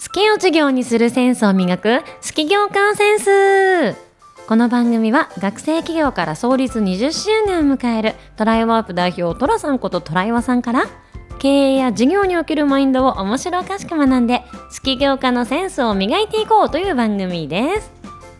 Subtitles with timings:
[0.00, 3.96] スキを事業にするセンスを磨くスキ業家センス。
[4.48, 10.86] この番組は学生起業から創立20周年を迎えるトライワープ代表トラさんことトライワさんから
[11.38, 17.92] 経営や事業におけるマインドを面白おかしく学んでスキ業家のセンスを磨いていこうという番組です。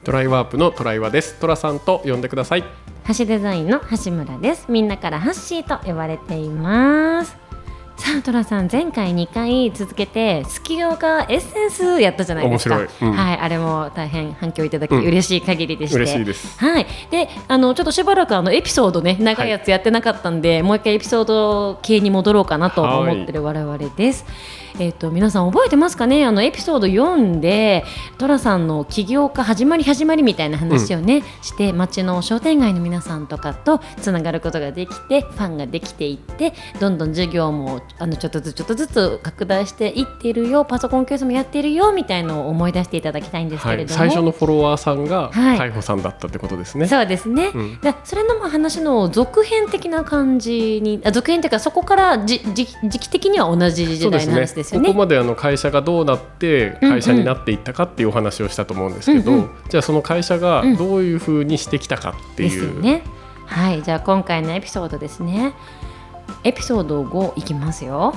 [0.03, 1.39] トライワープのトライワです。
[1.41, 2.65] トラさんと呼んでください。
[3.19, 4.65] 橋デザインの橋村です。
[4.71, 7.50] みんなからハッシーと呼ばれています
[8.23, 16.59] トラさん前回2回続けてスキ業家エッセンスやったじゃないですか、うん、はいあれも大変反響いただき、嬉しい限りでして、嬉しいです。
[16.59, 16.87] はい。
[17.11, 26.25] であのちょっとしばらくあのエピソードね長いやつやってなかったんで、はい、もう一回エピソード系に戻ろうかなと思ってる我々です、はいえーと、皆さん覚えてますかね？
[26.25, 27.85] あのエピソード4で
[28.19, 46.83] 寅さんの起業家始まり始まりみたいな話をね、うん、して町の商店街の皆さんとかとつながることができてファンができていってどんどん授業もあのちょっとずつちょっとずつ拡大していっているよパソコン教室もやっているよみたいのを思い出していただきたいんですけれども、はい、最初のフォロワーさんが海保さんだったってことですね。
[46.83, 54.89] はい、そうですね、うん、それの話の続編的な感じにあ続編というかそこからじじ時期的には同じ時代の話ですよね。
[54.89, 62.77] ここまであの会社がどうなって会社になっていったかっていうお話をしたと思うんですけど、うんうん、じゃあその会社がどういうふうにしてきたかっていう。
[62.77, 63.03] うん、ね、
[63.47, 65.55] はいじゃあ今回のエピソードですね。
[66.45, 68.15] エピソード5いきますよ。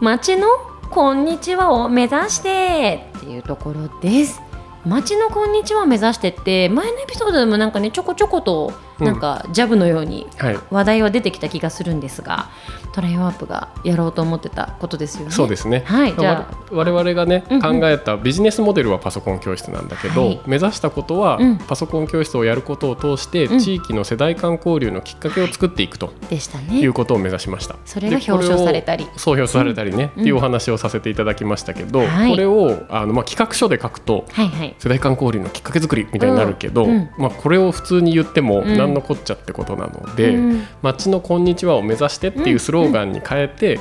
[0.00, 0.48] 街の
[0.90, 4.40] こんにちはを目指してっていうところです。
[4.84, 8.72] 街のこんにちはを目指してって前のエピソードでもなんかねちょこちょこと
[9.02, 10.26] なんかジャブのように
[10.70, 12.50] 話題は出てきた気がするんですが、
[12.92, 15.30] トライワープがやろうと思ってたことですよね。
[15.30, 15.82] そうですね。
[15.86, 16.62] はい、じゃあ。
[16.70, 26.80] 我々がね、うんうん、考えたビジネスモデルはパソコン教室なんだけど、はい、目指したことは、うん、パソコン教室をやることを通して、うん、地域の世代間交流のきっかけを作っていくと、でしたね。
[26.80, 27.76] いうことを目指しました。
[27.84, 36.86] それが表彰されたり、そう表彰されたりね、っていうお話をさせていただきましたけど、はい、これをあのまあ企画書で書くと、はいはい、世代間交流のきっかけ作りみたいになるけど、
[37.18, 40.38] まあこれを普通に言っても何のこっちゃってことなので、
[40.82, 43.80] 街のこんにちはを目指してっていうスローガンに変えてて、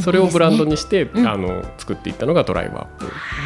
[0.00, 2.86] それをブランドにして、あの作っていったのがドライバ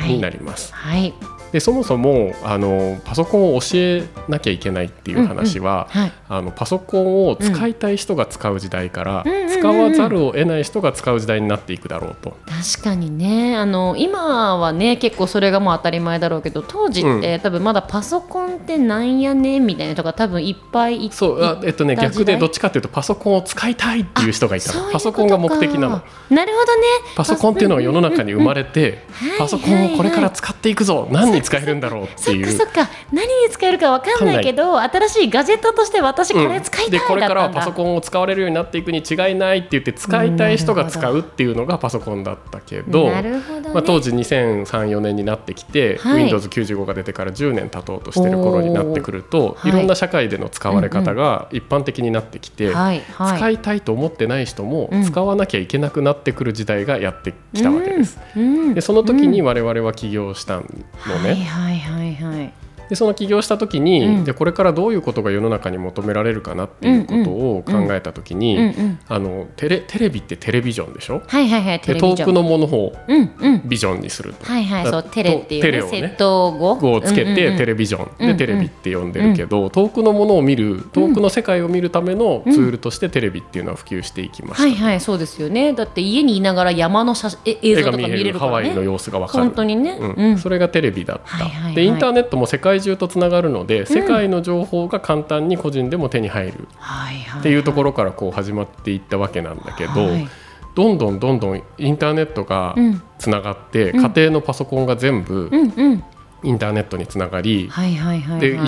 [0.05, 0.75] ーになります。
[0.75, 1.15] はい、
[1.53, 6.07] でそもそもあのパソコンを教えなきゃいけないっていう話は、うんうん。
[6.07, 12.37] はい、あのパソコンを使いたい人が使う時代から、うん、使わざるを得ない人が使う時代になっていくだろうと。
[12.47, 13.57] 確かにね。
[13.57, 26.03] あの今はね結構それがもう当たり前だろうけど当時って、うん、多分まだパソコンってなんやねんみたいな人が多分いっぱいいそうあえっとね逆でどっちかというとパソコンを使いたいっていう人がいたパソコンが目的なの。
[26.31, 26.87] なるほどね。
[27.15, 29.05] パソコンっていうのが世の中に生まれて、
[29.39, 32.89] パソコンをこれから使っていくぞ、何に使えるんだろうっていうそっか。
[33.13, 43.43] 何に使えるか分かんないけど新しいガジェットとして私これ使いたい、うん、でこれからはパソコンを使われるようになっていくに違いないって言って使いたい人が使うっていうのがパソコンだったけど、ね、
[43.75, 49.73] まあ、当時2003-4年になってきて、はい、Windows95 が出てから10年経とうとしてる頃になってくるとい。
[49.73, 58.19] ろんな社会での使われ方が一般的になってきて、使いたいと思ってない人も使わなきゃいけなくなってくる時代がやってきたわけです。
[58.75, 60.63] でその時に我々は起業したの
[61.23, 61.32] ね。
[61.35, 62.53] はいはいはい
[62.93, 72.93] でその起業した時に、うん、でこれからどういうことが世の中に求められるかなっていうことを考えた時に、うんうん、あのテレテレビってテレビジョンでしょ、はいはいはい、で遠くのものを
[73.65, 76.17] ビジョンにすると、はいはいそうテレっていう、ね、テレをね。
[76.19, 78.27] 語をつけて、テレビジョン。
[78.27, 85.73] でテレビって呼んでるけど、遠くのものを見る遠くの世界を見るためのツールとしてテレビっていうのは普及していきました、はいはいそうですよね。
[85.73, 89.45] だって家にいながら山の写映像とか見れるから、ね、ハワイの様子が分かる。
[89.45, 90.39] 本当にね、うん。
[90.39, 96.69] それがテレビだった、はいはいはい、でインターネットも世界中とつながるので、世界の情報が簡単に個人でも手に入る。
[97.39, 99.93] っていうところからこう始まっていったわけなんだけど、
[100.75, 102.75] どんどんどんどんインターネットが
[103.19, 105.51] つながって、家庭のパソコンが全部
[106.43, 107.71] インターネットにつながり、
[108.41, 108.59] で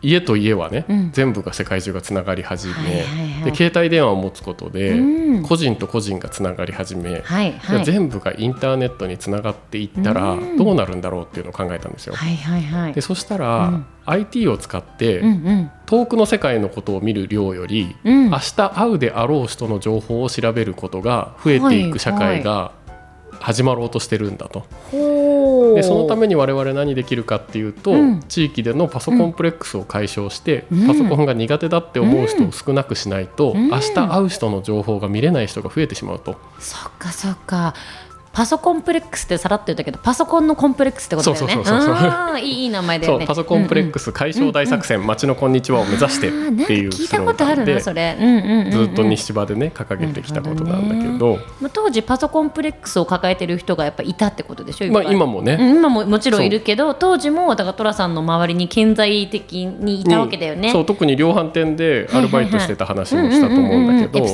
[0.00, 3.02] 家と家はね、うん、全部が世界中がつながり始め、はいはい
[3.32, 12.14] はい、で携帯電話を持つことで、うん、個人と個人がつながり始め、はいはい、全部がインターネットにつながっていったらどうなるんだろうっていうのを考えたんですよ。
[12.14, 22.72] はいはいはい、でそしたら、うん、IT を使って、うんうん、遠くの世界のことを見る量より、明日会うであろう人の情報を調べることが増えていく社会が
[23.40, 24.64] 始まろうとしてるんだと。
[25.74, 36.36] でそのために我々何できるかっていうと、うん、地域でのパソコンプレックスを解消して、うん、パソコンが苦手だって思う人を少なくしないと、うん、明日会う人の情報が見れない人が増えてしまうと。
[36.58, 37.74] そっかそっか
[38.38, 41.54] パソコンプレックスってさらっと言ったけどパソコンのコンプレックスってことだよね。
[41.54, 43.26] そうそうそうそういい名前だよね。
[43.26, 46.30] パソコンプレックス解消大作戦、町のこんにちはを目指してっ
[46.64, 51.42] ていう聞いたことあるなそれ、うんうんうん、ずっと西場でね掲げてきたことなんだけど、ね、
[51.72, 54.92] 当時パソコンプレックスを抱えてる人がやっぱいたってことでしょ。
[54.92, 60.70] まあ今もね、今ももちろんいるけど当時もだから寅さんの周りに顕在的にいたわけだよね。
[60.70, 64.28] そう特に量販店でアルバイトしてた話もしたと思うんだけど、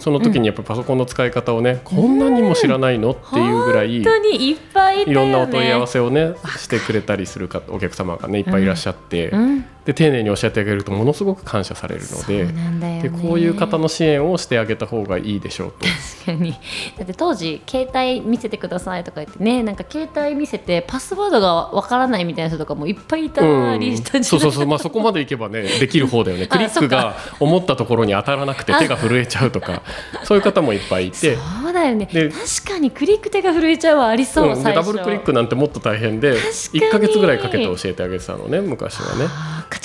[0.00, 4.02] その時にやっぱパソコンの使い方をね、こんなにも知らないのっていうぐらい。
[4.02, 15.86] 本当にいっぱいい、ろんなお問い合わせをねしてくれたりするかお客様がねいっぱいいらっしゃって、うん、で丁寧に教えてあげるとものすごく感謝されるのでね、でこういう方の支援をしてあげた方がいいでしょうと。
[16.26, 16.52] 確かに。
[16.52, 23.40] だって当時携帯見せてくださいとか言ってねなんか携帯見せてパスワードがわからないみたいな人とかもいっぱいいた
[23.78, 24.66] りしたんじゃない、うん、そうそうそう。
[24.66, 26.46] まあそこまでいけばね できる方だよね。
[26.46, 29.80] クリックが思ったところに当たらなくて手が震えちゃうとか。
[30.24, 31.36] そういう方もいっぱいいて。
[31.36, 32.06] そうだよね。
[32.06, 39.28] 確かにクリック手が震えちゃうはありそう、うん、ダブルクリックなんてもっと大変で1か月ぐらいかけて教えてあげてたのね昔はね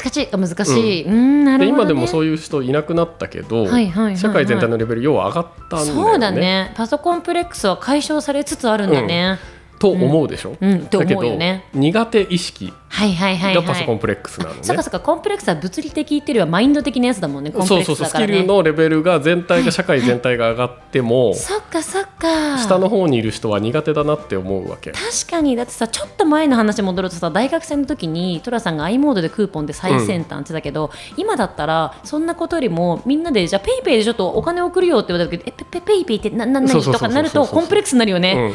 [0.03, 5.93] カチが難しい、うん、なるほど、ね、今でもそういう人いなくなったけど、はいはいはいはい、社会全体のレベル要は上がったんだよね。
[5.93, 6.73] そうだね。
[6.75, 10.71] パソコンプレックスは解消されつつあるんだね、うんと思うでしょ、うん。
[10.71, 18.07] うん、だけど、ね、苦手意識がパソコンプレックスなのね、そうかそうかコンプレックスは物理的っていうよりはマインド的なやつだもんねそうそうそう。
[18.07, 22.57] スキルのレベルが全体が社会全体が上がっても、そっかそっか。
[22.59, 24.91] 下の方にいる人は苦手だなって思うわけ。
[24.91, 25.57] 確かに。
[25.57, 38.51] だってさちょっと前の話戻るとさ大学生の時にトラさんが i モードでクーポンで最先端ってだけど、うん、今だったらそんなことよりもみんなでじゃあペイペイでちょっとお金送るよって言われた時えペペ PayPay ってなな何とかなるとコンプレックスになるよね、うん。
[38.51, 38.53] あ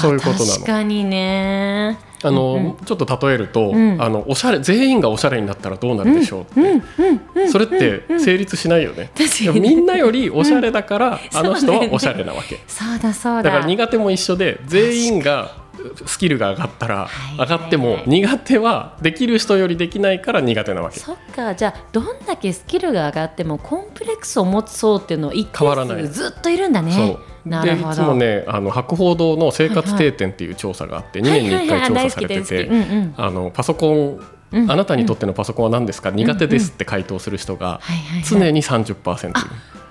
[0.00, 0.46] そういうことなの。
[0.46, 1.98] 確かにね。
[2.22, 9.10] あの、うんうん、ちょっと例えると、うん、あのおしゃれ全員がおしゃれになったらどうなるでしょうって、それって成立しないよね、
[9.54, 12.60] みんなよりおしゃれだから、あの人はおしゃれなわけ。
[12.66, 13.44] そうだそうだ。
[13.44, 15.66] だから苦手も一緒で全員が
[16.06, 17.08] スキルが上がったら
[17.38, 20.98] 上がっても苦手はできる人よりできないから苦手なわけ。
[20.98, 21.54] そっか。
[21.54, 32.70] じゃあどんだけスキルが上がってもコンプレックスを持つ層っていうのは一定数ずっといるんだねでいつもねあの博報堂の生活定点っていう調査があって、はいはい、2年に1回調査されてて
[33.16, 34.20] あのパソコン
[34.52, 37.80] あなたにとってのパソコンは何ですか、苦手ですって回答する人が
[38.24, 39.40] 常に30%いる。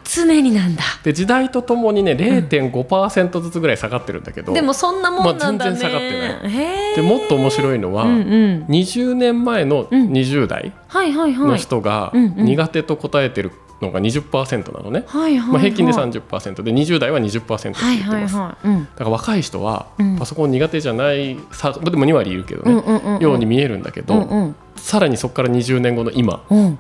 [0.06, 0.84] 常になんだ。
[1.04, 6.96] で時代とともにね0.5%ずつぐらい下がってるんだけど、でもそんなもんなんだ、ね、まあ、全然下がってない。
[6.96, 8.22] でもっと面白いのは、うんう
[8.60, 13.52] ん、20年前の20代の人が苦手と答えてる
[13.82, 18.68] のが20%なのね、はいはいはい、まあ、平均で30%で20代は20%って言ってます、はいはいはい。
[18.68, 19.88] うん、だから若い人は
[20.18, 26.80] パソコン苦手じゃないさでも2割いるけどね、うんうんうんうん、ように見えるんだけど、うんうん、さらにそこから20年後の今、うん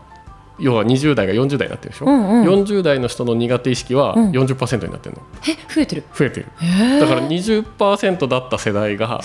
[0.60, 6.04] 要は20代が40代になってるでしょ、うんうん、40代の人の苦手意識は40%になってるの、うん、え増えてる。
[6.13, 6.46] 増えてる。
[7.00, 9.22] だから20%だった世代が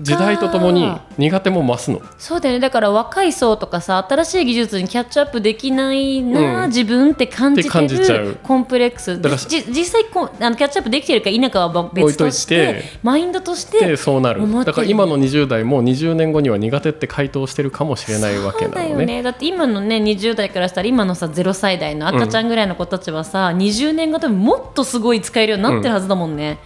[0.00, 2.00] 時代とともに苦手も増すの。
[2.18, 2.60] そうだよね。
[2.60, 9.20] だから若い層とかさ新しい技術にキャッチアップできないな、うん、自分って感じてるコンプレックス。
[9.20, 14.42] だから実際こあのキャッチアップできてるか否かは別としてマインドとしてそうなる。
[14.64, 18.82] だから今の20代も20年後には苦手って回答してるかもしれないわけなのね。
[18.82, 19.22] だよね。
[19.22, 26.58] だって今のね20代からしたら今のさ0歳代の赤ちゃんぐらいの子たちはさ、うん、20年後多分もっとすごい使えるようになってるはずだもんね。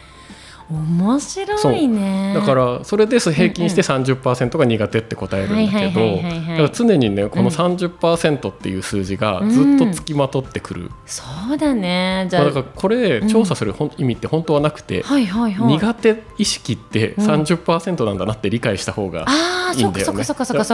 [0.71, 2.33] 面白いね。
[2.35, 12.27] だからそれです平均して30%が苦手って答えるんだけどだから常にねこの30%っていう数字がずっとつきまとってくる、うん、そうだね。
[12.31, 19.27] じゃあ、まあ、だからこれ調査する意味って本当はなくて、苦手意識って30%なんだなって理解した方が
[19.75, 20.25] いいんだよね。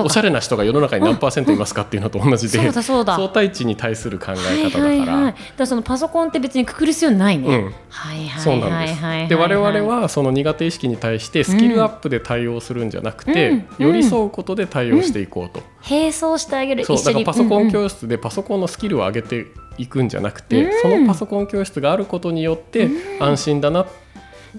[0.04, 9.72] おしゃれな人が世の中に何パーセントいますかっていうのと同じで、相対値に対する考え方だから,、はいはいはい、だからそのパソコンって別にくくる必要ないね、うん、はいはいはいはいで我々は
[10.08, 13.66] その苦手意識に対してスキルアップで対応するんじゃなくて、うん。
[13.78, 16.84] 寄り添うことで対応していこうと、並走してあげる。
[16.84, 19.46] そうだからパソコン教室でパソコンのスキルを上げて
[19.78, 22.88] いくんじゃなくて、そのパソコン教室があることによって
[23.20, 23.86] 安心だな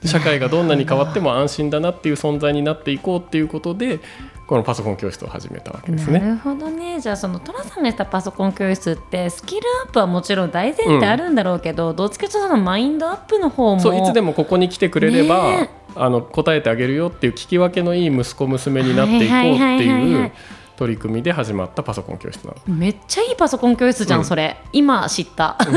[0.05, 3.99] 社会がどんなに変わっても安心だなっていう存在になっていこうっていうことで
[4.47, 6.19] このパソコン教室を始めたわけですね。
[6.19, 7.01] なるほどね。
[7.01, 20.31] じゃあその寅さんがしたパソコン教室ってスキルアップはもちろん大前提あるんだろうけど、うん、どっちかというとマインドアップの方もそういつでもここに来てくれれば、ね、あの答えてあげるよっていう聞き分けのいい息子娘になっていこうっていう
[20.77, 22.75] 取り組みで始まったパソコン教室なの。
[22.75, 24.57] めっちゃいいパソコン教室じゃん、うん、それ。
[24.71, 25.75] 今知った、うん、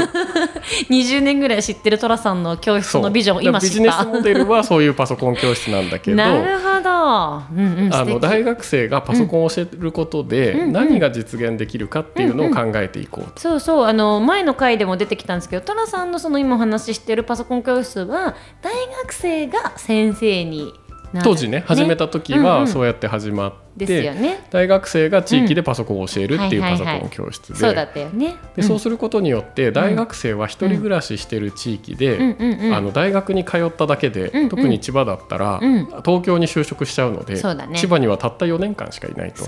[0.95, 3.75] 20年ぐらい知ってる寅さんの教室のビジョン今知った。
[3.75, 20.75] ビジネスモデルはそういうパソコン教室なんだけど なるほど、うんうん、あの大学生がパソコンを教えることで何が実現できるかっていうのを考えていこうと、うんうん、そうそうあの前の回でも出てきたんですけど寅さんのその今お話ししてるパソコン教室は大学生が先生に
[21.25, 27.59] 当時ね始めた時はそうやって始まって、ね、大学生が地域でパソコンを教えるっていうパソコン教室で。
[27.59, 32.37] そうだったよね、でそうすることによって大学生は一人暮らししてる地域で、
[32.73, 35.59] あの大学に通っただけで、特に千葉だったら、
[36.05, 37.41] 東京に就職しちゃうので、ね、
[37.75, 39.45] 千葉にはたった4年間しかいないと。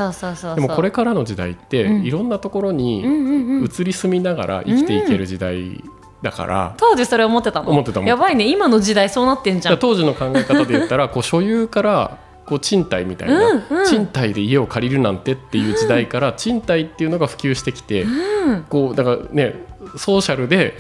[0.55, 3.05] でもこれからの時代って、いろんなところに
[3.65, 5.83] 移り住みながら生きていける時代
[6.23, 7.71] だから当時それ思ってたの？
[7.71, 8.49] 思ってたやばいね。
[8.49, 9.79] 今の時代そうなってんじゃん。
[9.79, 19.55] 当時の考え方で言ったらこう所有からこう賃貸みたいな、うんうん、賃貸で家を借りるなんてっていう時代から、賃貸っていうのが普及してきて、うん、こうだからね
[19.97, 20.77] ソーシャルで、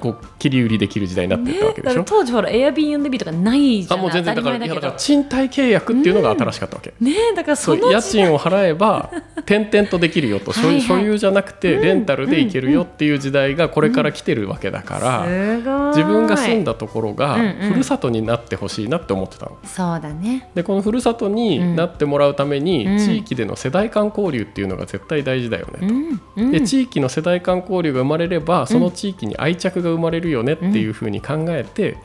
[0.00, 9.10] こう切り売りできる時代になってたわけでしょ、ね、当時ほらエアビー b とかないじゃんあもう全然だからだから賃貸契約っていうのが新しかったわけ、うん、ねだからその家賃を払えば
[9.44, 10.52] 転々とできるよと。
[10.52, 20.50] 所有所有じゃなくてレンタルで行けるよっていう時代がこれから来てるわけだから、自分が住んだところがふるさとになってほしいなって思ってたの、そうだね。
[20.54, 31.98] でこのふるさとになってもらうために、地域での世代間交流っていうのが絶対大事だよねと、で地域の世代間交流が生まれればその地域に愛着が生まれるよねっていうふうに考えて、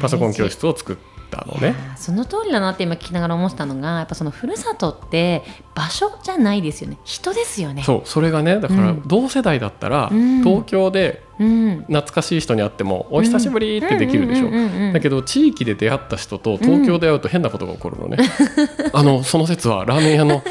[0.00, 1.12] パソコン教室を作って。
[1.32, 1.74] たのね。
[1.96, 5.42] その通りだなって今聞きながら思ったのがやっぱそのふるさとって
[5.74, 6.98] 場所じゃないですよね。
[7.04, 7.82] 人ですよね。
[7.82, 14.50] そうそれがねだから同世代だったら、うん、東京で懐かしい人に会っても、お久しぶりってできるでしょ。
[14.92, 18.18] だけど地域で出会った人と東京で会うと変なことが起こるのね、
[18.92, 20.42] あのその説はラーメン屋の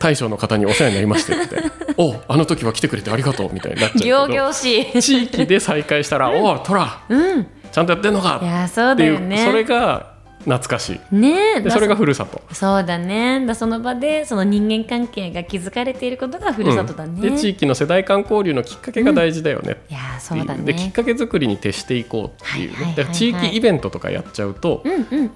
[0.00, 4.08] 大将の方にお世話になりましてっておあの時は来てくれてありがとうみたいになっちゃうけど。
[5.00, 8.36] 地域で再会したら「おおトラ、うん、ちゃんとやってんのか!」
[8.94, 10.09] っていうそれが
[10.40, 12.40] 懐かしい、ね、でそれがふるさと。
[12.52, 13.44] そうだね。
[13.46, 20.64] だその場でその人間関係が築かれていることがふるさとだね、うん、で地域の世代間交流のきっかけが大事だよね、うん、いやそうだね。
[20.64, 24.82] できっかけ作りに徹していこうっていう、はいはい、地域イベントとかやっちゃうと、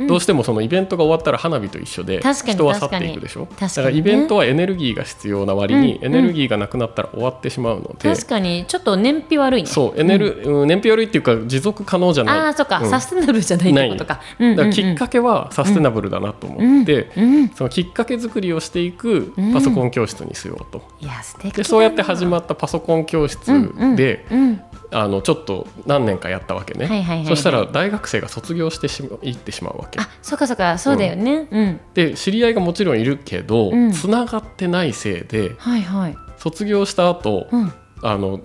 [0.09, 3.47] どうしてもそのイベントが終わったら花火と一緒で人は去っていくでしょ？
[3.61, 8.15] だからイベントはエネルギーが必要な割に、エネルギーがなくなったら終わってしまうので。
[8.15, 8.65] 確かに。
[8.67, 9.69] ちょっと燃費悪いね。
[9.69, 12.39] そうエネル、うん、燃費悪いっていうか持続可能じゃない。
[12.39, 14.21] ああそっか、サステナブルじゃないってことか。
[14.39, 17.11] だからきっかけはサスステナブルだなと思って、
[17.57, 20.83] そのきっかけ作りをしていくパソコン教室にしようと、
[21.53, 23.41] でそうやって始まったパソコン教室
[23.97, 24.25] で、
[24.91, 30.01] あのちょっと何年かやったわけね、そしたら大学生が卒業してしまいってしまうわけ。
[30.01, 37.73] あそうかそうかそうだよね、うん、で知り合いがもちろんいるけどつな、がってないせいで、はいはい、卒業した後、うん、
[38.03, 38.41] あの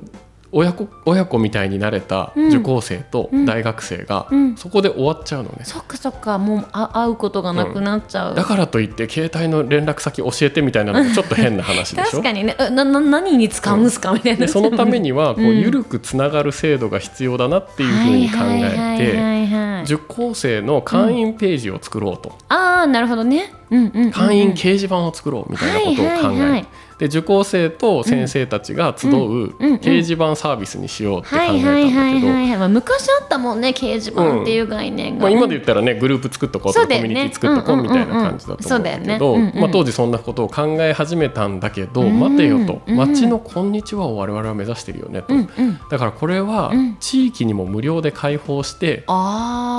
[0.51, 4.27] 親子親子みたいになれた受講生と大学生が、
[4.57, 6.37] そこで終わっちゃうのね、うんうん、そっかそっか。
[6.37, 12.11] もうあ会うことがなくなっちゃう、だからといって携帯の連絡先教えてみたいなのも ちょっと変な話でしょ？
[12.11, 12.55] 確かにね。
[12.71, 14.47] なな何に使うんですか、みたいな。
[14.47, 26.67] そのためにはこう緩くつながる制度が必要だなっていうふうに考えて受講生の会員ページを作ろうと、ああなるほどね、うんうんうんうん、会員掲示板を作ろうみたいなことを考えて、はいはいはい
[26.99, 29.11] で受講生と先生たちが集う
[29.57, 32.69] 掲示板サービスにしようって考えたんだけど。
[32.69, 42.81] 昔あったもんね掲示板っていう概念が、まあ、今で言ったらねグループ作っとこうとか、コミュニティ作っとこうみたいな感じだと思うんだけど、まあ、当時そんなことを考え始めたんだけど、待てよと。
[42.87, 45.33] 街の「こんにちは」を我々は目指してるよねと、
[45.89, 49.11] だからこれは地域にも無料で開放して、地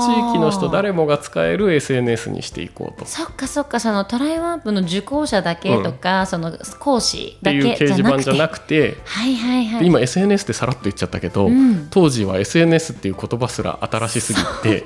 [0.05, 3.07] 域の人誰もが使える SNS にしていこうと。
[3.07, 14.85] そっかそっかそのトライワープの受講者だけとか、その講師っていう掲示板じゃなくてはいはいはい、今 SNS ってさらっと言っちゃったけど、うん、当時は SNS っていう言葉すら新しすぎて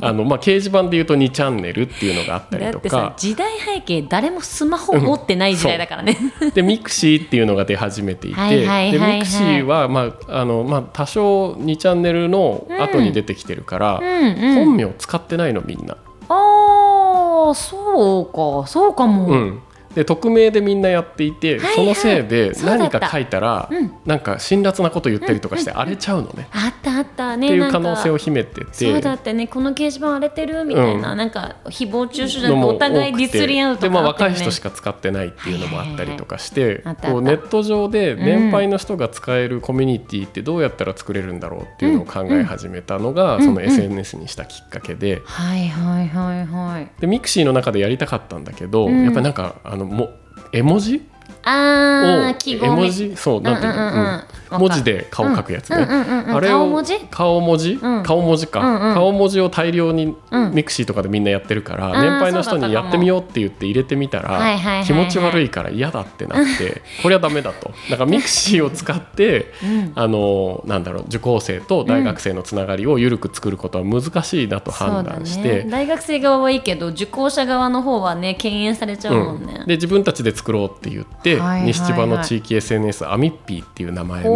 [0.00, 3.14] あの、まあ、掲示板でいうと2チャンネルっていうのがあったりとか。
[3.16, 6.46] 時代背景誰もスマホ持ってない時代だからね、う。
[6.46, 15.96] ん、でミクシーっていうのが出始めていてでミクシーは、まああのまあ、多少2チャンネルの後に出てきてるから、うんうんうん、本名使ってないのみんな。
[16.28, 18.26] ああそう
[18.62, 18.66] か。
[18.68, 19.62] そうかも、うん、
[19.94, 26.48] で匿名でみんなやっていて、はいはい、そのせいで何か書いたら、うん、なんか辛辣なこと言ったりとかして荒れちゃうのね。
[26.52, 27.36] あったあった。
[27.36, 27.46] ね。
[27.46, 28.90] っていう可能性を秘めてて。
[28.90, 46.90] そうだったねこの掲示板荒れてるみたいな、うん、なんか誹謗中傷じゃなくてお互いディスり合うとか、ね、でまあ若い人しか使ってないっていうのもあったりとかして、こうネット上で年配の人が使えるコミュニティってどうやったら作れるんだろうっていうのを考え始めたのが、その SNS にしたきっかけで、はいはいはいはい。
[47.00, 50.14] でミクシーの中でやりたかったんだけど、やっぱりなんかあののも
[50.52, 51.02] 絵文字？
[51.44, 53.16] あ絵文字？
[53.16, 56.98] そうなんていうの、文字で顔描くやつね、あれを顔文字？
[57.10, 60.14] 顔文字、顔文字か、顔文字を大量に
[60.52, 67.72] ミクシーとかでみんなやってるから、年配の人にやってみようって言って入れてみたら気持ち悪いから嫌だってなって これはダメだと。
[67.90, 69.52] だからミクシーを使って、
[69.94, 81.31] あのなんだろう受講生と大学生のつながりを緩く作ることは難しいなと判断して、大学生側はいいけど受講者側の方はね敬遠されちゃうもんね、で自分たちで作ろうって言って、
[81.64, 84.32] 西千葉の地域 SNS アミッピーっていう名前の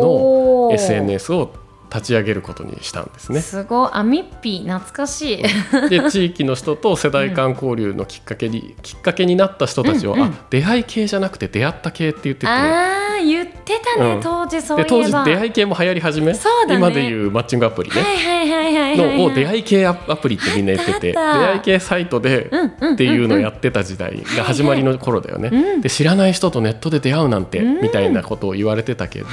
[0.69, 1.53] の SNS を
[1.93, 3.41] 立ち上げることにしたんですね。
[3.41, 3.91] すごい。
[3.93, 5.89] アミッピ懐かしい。
[5.89, 14.89] で地域の人と世代間交流のきっかけに、うん、きっかけになった人たちを、うんうん、あ出会い系じゃなくて出会った系って言ってて、ああ言ってたね、うん、当時そういえば。
[14.89, 16.39] 当時出会い系も流行り始め、ね、
[16.69, 18.56] 今でいうマッチングアプリね、はいはいはいはい、
[18.97, 22.51] のを出会い系アプリってみんな言ってて出会い系サイトで
[22.93, 25.81] っていうのをやってた時代が始まりの頃だよね。
[25.81, 29.27] で知らない人とネットで出会うなんて、みたいなことを言われてたけど、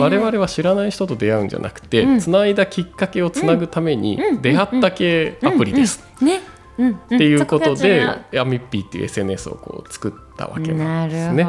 [0.00, 6.04] 我々は知らない人と出会うんじゃなくて、つないだきっかけをつなぐために出会った系アプリです。
[6.20, 6.40] ね
[6.78, 8.02] っていうことで、
[8.38, 11.44] アミッピーっていう SNS をこう作ったわけなんですね。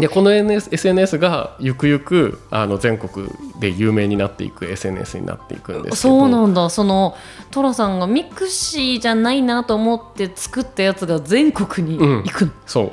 [0.00, 3.28] でこの SNS がゆくゆくあの全国
[3.58, 6.70] で有名になっていく SNS になっていくんですそうなんだ。
[6.70, 7.16] その
[7.50, 12.92] 寅さんがミクシーじゃないなと思って作ったやつが全国に行く、うん、そう。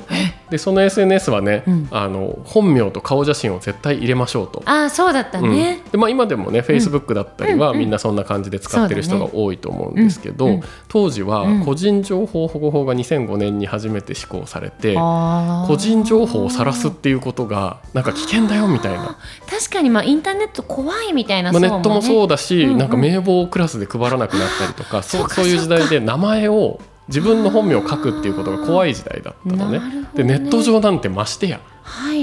[0.50, 4.62] でその SNS はね、うん、あの本名と顔写真を絶対入れましょうと。
[4.66, 19.16] あそうだったね、うん、でまあ、今でもねフェイスブックだったりは、みんなそんな感じで使ってる人が多いと思うんですけど、当時は個人情報保護法が2005年に初めて施行されて、個人情報を晒すっていうことがなんか危険だよみたいな。
[19.48, 29.78] 確かにまあインターネット怖いみたいな、まあ、ネットもそうだし、うんうん、なんか名簿をクラスで配らなくなったりとか そうそういう時代で名前を自分の本名を書くっていうことが怖い時代だったのね。
[29.78, 30.08] ね。
[30.14, 31.60] でネット上なんてましてや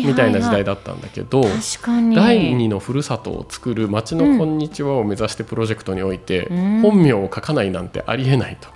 [0.06, 1.44] みたいな時代だったんだけど、
[2.16, 6.48] 第二のふるさとを作る町のこんにちはを目指してプロジェクトにおいて、
[6.82, 8.70] 本名を書かないなんてありえないと、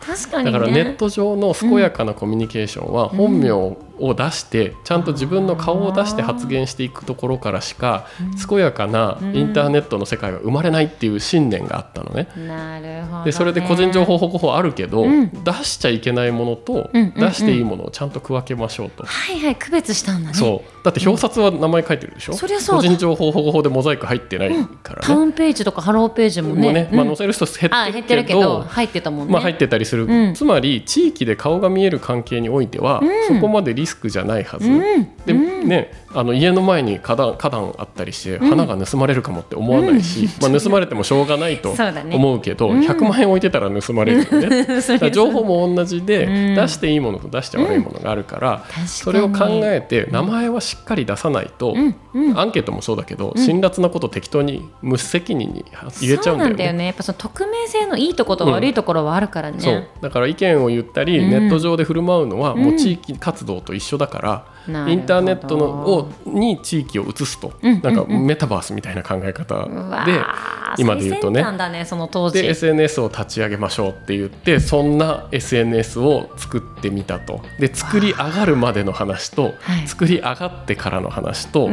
[0.44, 8.08] だからネット上の健やかなコミュニケーションは本名を出してちゃんと自分の顔を出して発言していくところからしか
[8.50, 12.28] 健やかなインターネットの世界は生まれないっていう信念があったのね。
[13.24, 19.04] でそれで個人情報保護法あるけど、出しちゃいけないものと出していいものをちゃんと区分けましょうと。
[19.06, 20.36] はいはい区別したんだね。
[20.36, 24.50] そうだって表札は名前書いてるでしょ、うん、そりゃそう個人情報保護法でモザイク入ってない
[24.84, 26.74] からね、タウンページとかハローページもね。
[26.74, 27.70] ね、まあ、載せる人減
[28.02, 34.68] ってるけど入ってたもんね、まあ、入ってたりする、つまり地域で顔が見える関係においては、そこまでリスクじゃないはず、
[35.26, 41.74] でねあの家の前に花壇花壇あったりして花が盗まれるかもって思わないし、まあ、盗まれてもしょうがないと
[42.12, 45.12] 思うけど、ね、100万円置いてたら盗まれるよね。
[45.12, 51.76] 情報も同じで、出していいものと出して悪いものがあるから、それを考えて名前はしっかり出さないと、
[52.36, 55.66] アンケートもそうだけど、辛辣なこと適当に無責任に
[56.00, 56.50] 入れちゃうんだよね。
[56.50, 56.86] そうなんだよね。
[56.86, 59.88] やっぱその匿名性のいいとこと悪いところはあるからね、そう。
[60.02, 69.66] だから意見を言ったり、ネット上で振る舞うのはもう地域活動と一緒だから、インターネットのをに地域を移すと、うん、なんかメタバースみたいな考え方
[70.06, 70.22] で、
[70.78, 71.44] 今で言うとね。
[71.70, 72.42] ねその当時。
[72.42, 77.42] で SNS を立ち上げましょうって言ってそんな SNS を作ってみたと。
[77.60, 79.54] で作り上がるまでの話と、
[79.86, 81.70] 作り上がってからの話と、ど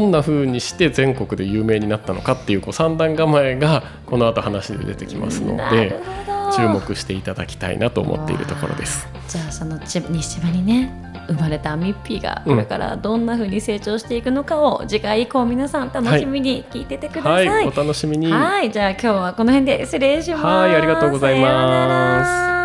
[0.00, 6.33] んなふうにして全国で有名になったのかっていうこう三段構えがこの後話で出てきますので。
[6.56, 9.06] 注目していただきたいなと思っているところです。
[9.28, 10.92] じゃあその西島にね
[11.26, 17.48] 生まれたミッピーがこれからどんなふうに成長していくのかを次回以降皆さん楽しみに聞いててください。
[17.48, 18.30] はい、お楽しみに。
[18.30, 20.44] はい、じゃあ今日はこの辺で失礼します。
[20.44, 22.63] はい、ありがとうございます。